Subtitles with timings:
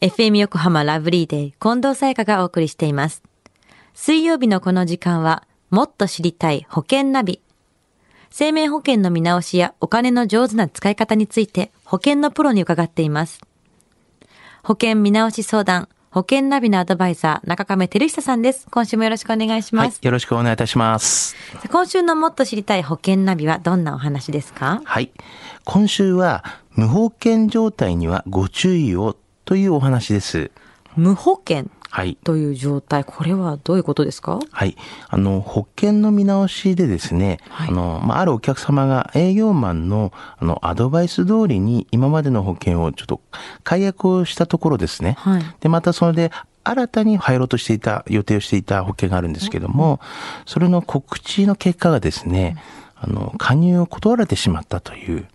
[0.00, 3.22] FM 横浜ラブリーデー近藤沙耶香がお送りしています。
[3.92, 7.42] 水曜日のこの時間は、もっと知りたい保険ナビ。
[8.30, 13.42] 生命保険の見直しやお金の上手な使い方について保険のプロに伺っています。
[14.62, 18.68] 保険見直し相談、保険ナビのアドバイザー、中亀照久さんです。
[18.70, 19.96] 今週もよろしくお願いします。
[19.96, 21.36] はい、よろしくお願いいたします。
[21.70, 24.80] 今週のもっと知りたい保険ナビはどんなお話ですか？
[24.82, 25.10] はい。
[25.66, 29.14] 今週は、無保険状態にはご注意を
[29.50, 30.52] というお話です。
[30.94, 32.16] 無保険はい。
[32.22, 34.38] という状態、これはどういうことですか？
[34.52, 34.76] はい。
[35.08, 43.20] あの、保険の見直しでですね、はいあの、まあ、あるお客様が営業マンの、あの、アドバイス通りに今までの保険をちょっと
[43.64, 45.16] 解約をしたところですね。
[45.18, 46.30] はいで、またそれで、
[46.62, 49.98] 新たに入ろうとしていた、予定をしていた保険があるんですけども、
[50.46, 52.56] それの告知の結果がですね、
[52.94, 55.26] あの、加入を断られてしまったという、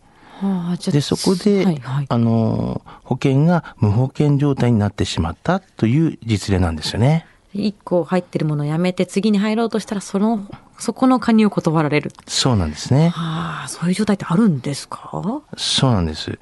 [0.91, 7.25] で、そこで、はいはい、あの、保険が無保険状態になってしまったという実例なんですよね。
[7.53, 10.45] 一個入ってるものをやめて次に入ろうとしたら、その、
[10.77, 12.11] そこの加入を断られる。
[12.27, 13.09] そうなんですね。
[13.09, 15.41] はあ、そういう状態ってあるんですか？
[15.55, 16.37] そうなんです。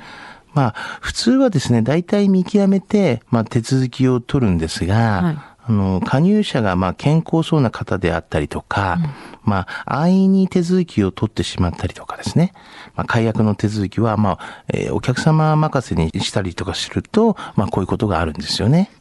[0.53, 8.97] まあ、普通はですね、大体見極めて、まあ、手続きを取るんですが、はいあの、加入者が、まあ、健康そうな方であったりとか、
[9.43, 12.53] まあ、安易に手続きを取ってしまったりとかですね。
[12.95, 18.91] まあ、解約の手続きは、まあ、えーお客様任せにしたりとかすると、まあ、こういうことがあるんですよね。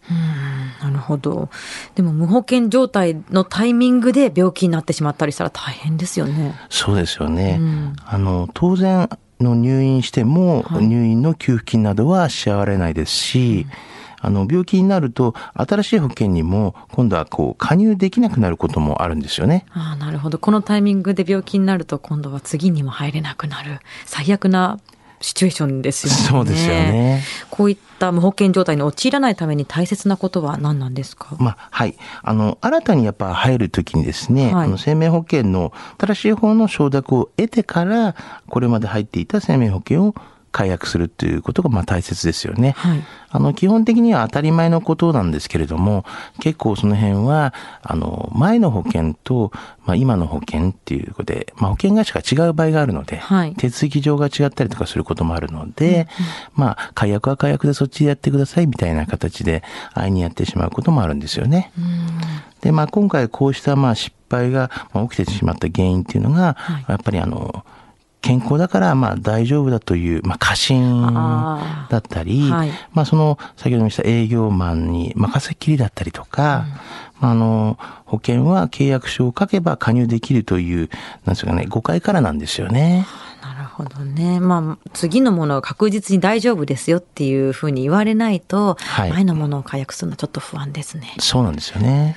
[0.83, 1.49] なるほど。
[1.95, 6.55] でも無保険状態のタイミングで病気になってしまったりしたら大変ですよね。
[6.71, 7.59] そうですよね。
[7.61, 9.09] うんあの、当然、
[9.43, 13.67] の入院しても、はい入院の給付金などは支払われないですし、
[14.23, 19.67] あの、病気になると、新しい保険にも、今度はこう、加入できなくなることもあるんですよね。
[19.71, 20.39] ああ、なるほど。
[20.39, 23.81] このタイミングで病気になると今度は次にも入れなくなる。
[24.07, 24.79] 最悪な
[25.21, 26.19] シチュエーションですよね。
[26.29, 27.23] そうですよね。
[27.51, 31.37] こういった無保険状態に陥らないために大切なことは何なんですか？
[31.39, 31.97] まあ、はい。
[32.23, 38.17] あの、新たにやっぱ入るときにですね、はいあの、生命保険の新しい方の承諾を得てから、
[38.49, 40.15] これまで入っていた生命保険を
[40.53, 42.75] 解約するということが、まあ大切ですよね。
[42.77, 43.03] はい。
[43.31, 46.05] あの、基本的には当たり前のことなんですけれども、
[46.41, 49.51] 結構その辺は、あの、前の保険と、
[49.87, 56.07] まあ今の保険っていうことで、まあ保険会社が違う場合があるので、はい手続き上が違ったりとかすることもあるので、
[56.55, 59.63] まあ、解約は解約でそっちでやってくださいみたいな形で、
[59.95, 61.73] 安易にやってしまうこともあるんですよね。
[62.61, 67.65] で、まあ今回こうしたまあ失敗がまあ起きてしまった原因っていうのが、はいやっぱりあの、
[68.23, 76.65] 健康だからまあ大丈夫だという、まあ過信あだったり、はいまあその先ほども言した営業マンに任せっきりだったりとか、
[77.21, 80.89] まああの、保険は契約書を書けば加入できるという、
[81.25, 83.07] なんですかね、誤解からなんですよね。
[83.41, 84.41] なるほどね。
[84.41, 91.15] まあ、次のものは確実に大丈夫ですよっていうふうに言われないと、はい前のものを解約するのはちょっと不安ですね。
[91.21, 92.17] そうなんですよね。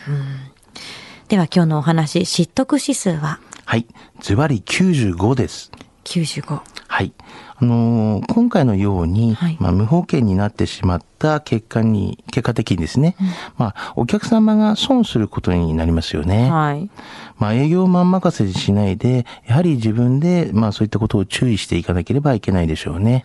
[1.28, 3.40] では今日のお話、知得指数は？
[3.66, 3.86] はい。
[4.22, 5.72] ズバリ95です。
[6.06, 6.62] 95。
[6.88, 7.14] はい。
[7.58, 13.16] あのー今回のように、はいまあ、無保険になってしまった結果に、結果的にですね、
[13.58, 16.50] まあ、お客様が損することになりますよね。
[16.50, 16.90] はい。
[17.38, 23.24] まあ、営業マン任せにしないで、やはり自分で、まあ、そういったことを注意していかなければいけないでしょうね。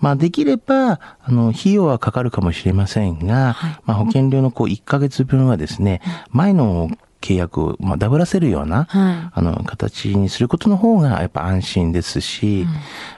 [0.00, 6.00] まあ、できれば、あの、費用はかかるかもしれませんが、はいまあ、保険料のこう、1ヶ月分はですね、
[6.30, 6.90] 前の
[7.22, 12.66] 契約を、まあ、ダブらせるような、はいあの、形にすることの方がやっぱ安心ですし、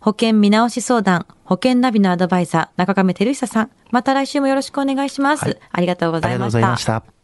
[0.00, 3.70] 保険見直し相談、保険ナビのアドバイザー、中亀照久さん。
[3.90, 5.44] また来週もよろしくお願いします。
[5.44, 6.92] はいありがとうごありがとうございました。
[6.92, 7.19] ざいました。